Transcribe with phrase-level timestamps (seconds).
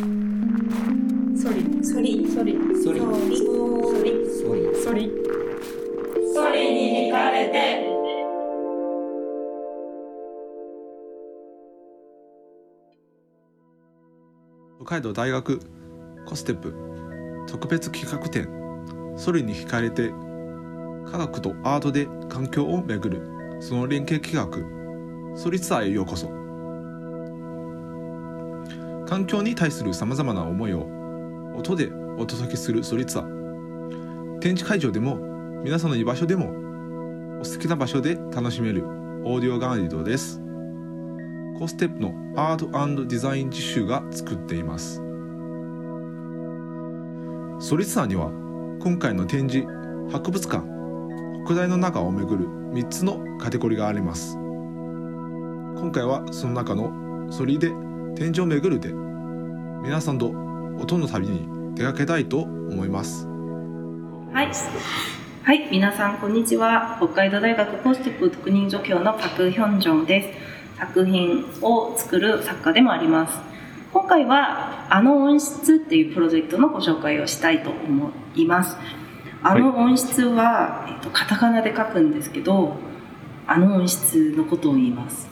[0.00, 5.10] ソリソリソリソリソリソリソリソリ
[6.34, 7.84] ソリに惹かれて。
[14.80, 15.60] 北海道大学
[16.26, 16.74] コステップ
[17.46, 18.48] 特別企画展。
[19.16, 20.14] ソリに惹かれて
[21.10, 23.20] 科学とアートで環境をめぐる。
[23.60, 25.36] その連携企画。
[25.36, 26.39] ソリツアーへようこそ
[29.10, 30.86] 環境に対するさまざまな思いを
[31.56, 34.38] 音でお届けするソリツアー。
[34.38, 35.16] 展示会場でも
[35.64, 36.46] 皆さんの居場所でも
[37.40, 38.86] お好きな場所で楽しめる
[39.24, 40.40] オーディオガイドです。
[41.58, 45.02] コステップのアートデザイン実習が作っています。
[47.58, 48.30] ソリツアーには
[48.80, 49.66] 今回の展示
[50.12, 50.64] 博物館
[51.46, 54.36] 北大の中をめぐる3つのカテゴリーがあります。
[54.36, 57.72] 今回はその中のソリで
[58.16, 58.92] 展示をめぐるで
[59.82, 60.28] 皆さんと
[60.78, 63.26] 音の旅に出かけたいと思います
[64.32, 64.50] はい。
[65.42, 66.96] はい、皆さん、こんにちは。
[66.98, 70.34] 北海道大学コーステップ特任助教のパク・ヒョンジョンで
[70.76, 70.78] す。
[70.78, 73.38] 作品を作る作家でもあります。
[73.92, 78.76] 今回は、あの音質っていうプロジェクトのご紹介をしたいと思います。
[79.42, 82.76] あの音質は、えっと、カタカナで書くんですけど、
[83.48, 85.30] あの音質のことを言います。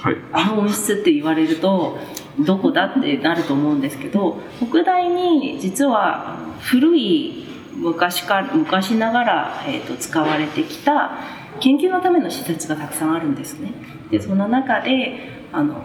[0.00, 1.98] はいあの音質って言われると
[2.38, 11.18] どこだってなると思うんですけど北大に実は古い昔か昔ながら、えー、と使われてきた
[11.60, 13.72] 研究のための施設がたくさんあるんですね。
[14.10, 15.18] でその中で
[15.52, 15.84] あの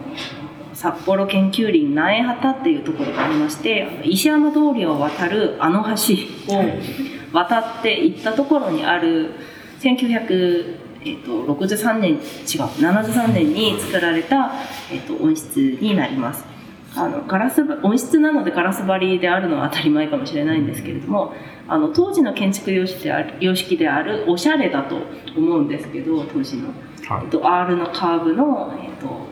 [0.74, 6.64] 札幌研究林苗畑っていうところがありまして石山通りを渡るあの橋を
[7.32, 9.32] 渡って行ったところにある
[9.80, 14.52] 1900えー、と63年違う73年に作られた、
[14.90, 16.44] えー、と音質になります。
[16.96, 21.34] あのガラス音質なのでガラス張りであるのは当たり前かもしれないんですけれども
[21.68, 24.96] あの当時の建築様式である様式であるおしゃれだと
[25.36, 26.70] 思うんですけど当時の、
[27.22, 29.26] えっと、R のカーブの、えっと、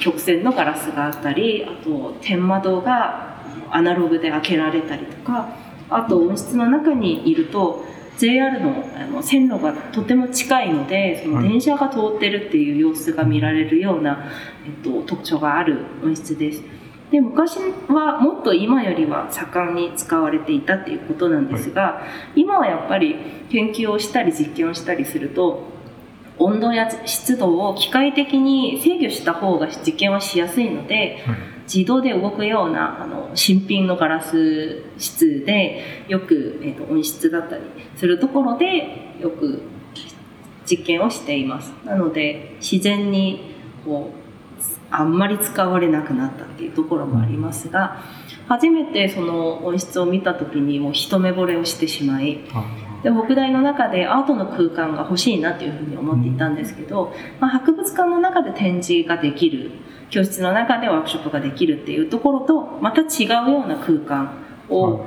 [0.00, 5.56] 曲線のガラスがあったりあと天窓がアナログで開けられたりとか
[5.90, 7.84] あと音質の中にいると
[8.18, 14.28] JR のあの線路がとても近いのでその電車が通ってるっていう様子が見られるような、
[14.66, 16.62] えっと、特徴がある音質です。
[17.12, 17.56] で昔
[17.88, 22.02] はもっと今よりは盛んに使われていたっていうことなんですが、
[22.34, 23.16] 今はやっぱり
[23.50, 25.64] 研究をしたり実験をしたりすると
[26.38, 31.24] 温度や湿度を機械的に制御した方が実験はしやすいので、
[31.72, 37.62] 自動で動くようなあの新品のガラス質でよく、えー、と音質だったり
[37.96, 39.62] するところでよく
[40.68, 41.70] 実験をしています。
[41.84, 44.28] なので自然にこう
[44.90, 48.02] あんまり使われなくなったっていうところもありますが
[48.48, 52.38] 初めてその音質を見た時にもう一目惚れをしてしまい
[53.02, 59.70] で北大の中でアートの空間が欲しいなっていうふうに思っていたんですけど、まあ、博物館の中で展示ができる
[60.10, 65.06] 教室の中でワークショップができるっていうところとまた違うような空間を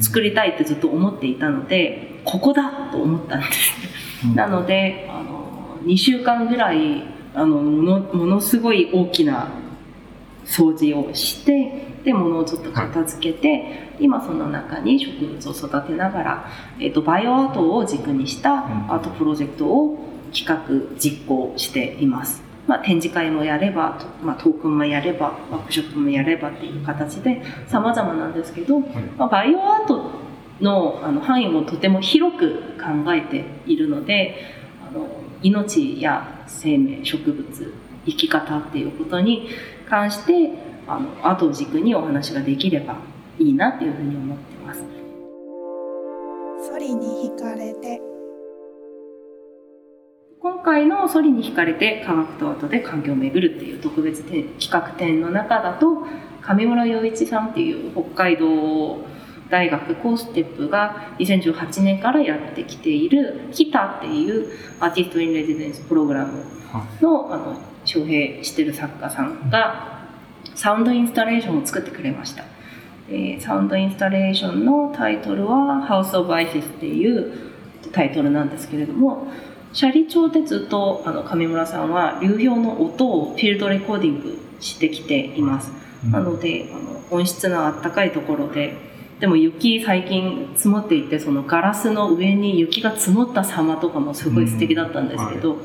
[0.00, 3.72] 作りたいってずっと思っていたのでここだと思ったんです、
[4.34, 7.04] なのであの2週間ぐらい
[7.34, 9.50] あのものものすごい大きな
[10.44, 19.98] 掃除をしてで物をちょっと片付けて、今その中に植物を育てながら、えー、とバイオアートを軸にしたアートプロジェクトを
[20.34, 22.51] 企画実行しています。
[22.66, 30.22] まあ、展示会もやれば、まあ、トークンもやればワークショップもやればっていう形で様々なんですけど、まあ、バイオアート
[30.60, 34.36] のあの範囲もとても広く考えているので
[34.88, 35.08] あの
[35.42, 37.74] 命や生命植物
[38.06, 39.48] 生き方っていうことに
[39.88, 40.50] 関して
[40.86, 42.96] あのアートを軸にお話ができれば
[43.38, 44.82] いいなっていうふうに思ってます。
[46.68, 48.11] ソリに惹かれて
[50.42, 56.04] 今回の「ソリに惹かれて科学とアートで環境をめぐる」っていう特別展企画展の中だと
[56.40, 59.06] 上村洋一さんっていう北海道
[59.50, 64.48] 大学コーステップが2018年からやってきている「キタっていう
[64.80, 66.44] アーティスト・イン・レジデンスプログラム
[67.00, 70.00] のあの招聘してる作家さんが
[70.56, 72.42] サウンドインスタレーションを作ってくれました。
[73.08, 77.32] でサウンドインスタレーションのタイトルは「House of Isis」っていう
[77.92, 79.28] タイトルなんですけれども
[79.74, 85.72] 斜里町でずっとあの上村さんは流氷の音をフィールドレコーディングしてきています。
[86.10, 88.74] なのであの音質のあったかいところで
[89.20, 95.58] でも雪最近積もっていてそのガラスの上に雪が積もった様とかもすごい素敵だったんですけど、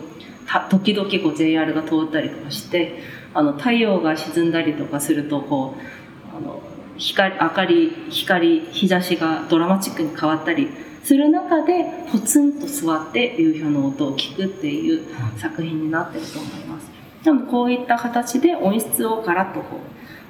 [0.45, 2.99] た時々こう JR が通ったりとかして
[3.33, 6.61] あの太陽が沈んだりとかするとこうあの
[6.97, 10.69] 光明かり光日差しがドラマチックに変わったり
[11.07, 15.05] する中でポツンと座って流氷の音を聞くっていう
[15.37, 16.87] 作品になってると思います。
[17.23, 19.79] でもこういった形で音質をガラッとこ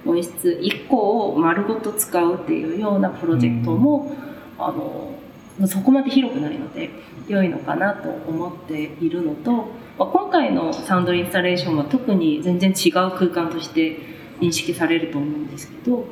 [0.06, 4.16] う音質1個を丸ごと使うっていうようなプロジェクトも、
[4.60, 6.92] あのそこまで広くないので
[7.28, 9.52] 良いのかなと思っているのと、
[9.98, 13.98] まあ今回のサウンドインスタレーションは特に全然違う空間として
[14.40, 16.06] 認識されると思うんですけど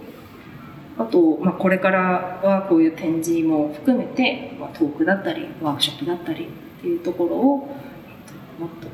[0.97, 7.68] あと、まあ、これからはこういう展示も含めて、まあ、トークだったりワークショップだったりっていうところを、
[8.07, 8.88] えっと、もっと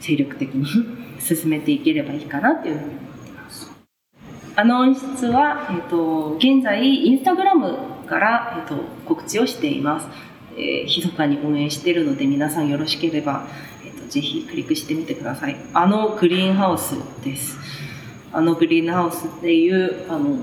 [0.00, 0.66] 精力的に
[1.18, 3.72] 進めていければいいかなっていうふうに思ってます。
[4.54, 7.76] あの音質は、えっと、現在インスタグラム
[8.06, 10.08] から、えっと、告知をしています。
[10.56, 13.46] えー、密かに応援しているので皆さんよろしければ、
[13.84, 15.56] えっと、ぜひクリックしてみてください。
[15.72, 16.94] あのグリーンハウス
[17.24, 17.58] です。
[18.32, 20.36] あのグリーンハウスっていうあの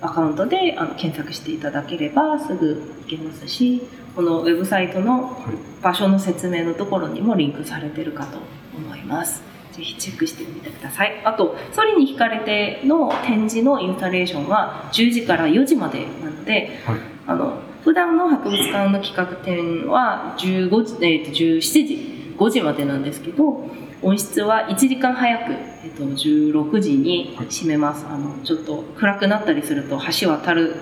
[0.00, 3.82] アカウントであの検索していただければすぐ行けますし
[4.14, 5.38] このウェブサイトの
[5.82, 8.38] 場所の説明のところにもリンクされてるかと
[8.76, 9.42] 思います。
[9.72, 11.20] ぜひチェックしてみてください。
[11.22, 23.68] あと、ソリに惹かれての展示のインスタレーションは10時から4時までなので、はいあの普段の博物館の企画展は15時、えーと17時、5時までなんですけど、
[24.06, 28.06] 音質は1時間早く、えっと、16時に閉めます。
[28.06, 30.76] あの、ちょっと暗くなったりすると橋渡る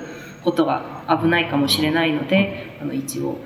[0.45, 3.39] ことが危ないかもしれないので、あの、一応、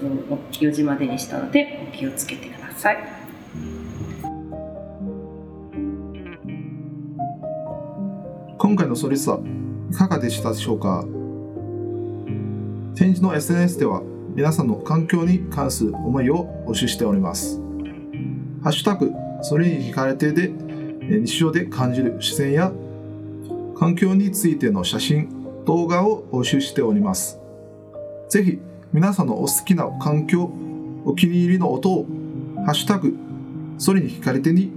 [0.00, 2.98] えっと4時までにしたので、お気をつけてください。
[8.56, 9.40] 今回のソリスは
[9.90, 11.04] いかがでしたでしょうか？
[12.94, 14.00] 展示の SNS では
[14.34, 17.60] 皆さんの環境に関する思いを募集しております。
[18.62, 19.12] ハッシュタグ、
[19.42, 20.52] それに惹かれてで
[21.00, 22.72] 日常で感じる自然や
[23.78, 27.38] 環境についての写真、動画を募集しております。
[28.28, 28.58] ぜひ
[28.92, 30.50] 皆さんのお好きな環境、
[31.04, 32.06] お気に入りの音を
[32.64, 33.14] ハッシュタグ、
[33.78, 34.72] それに惹かれてに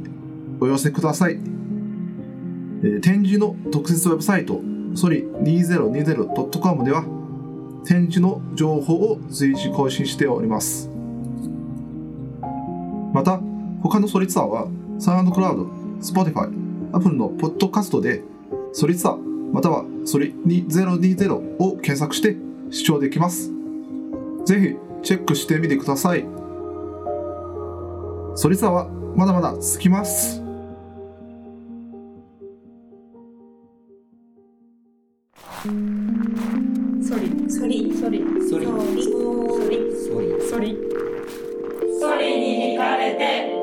[0.59, 1.33] お寄せください。
[1.33, 4.61] えー展示の特設ウェブサイト、
[4.95, 7.03] ソリ 2020.com では、
[7.85, 10.89] 展示の情報を随時更新しております。
[13.13, 13.41] また、
[13.81, 14.67] 他のソリツアーは、
[14.99, 15.63] サウンドクラウド、
[16.01, 16.51] Spotify、
[16.91, 18.23] Apple のポッドキャストで、
[18.73, 22.35] ソリツアー、またはソリ2020を検索して
[22.69, 23.51] 視聴できます。
[24.45, 26.25] ぜひチェックしてみてください。
[28.35, 30.41] ソリツアーはまだまだ続きます。
[35.63, 35.69] ソ
[37.15, 40.77] リソリソリソリソリソリソリソリ
[41.99, 43.58] ソリに惹かれて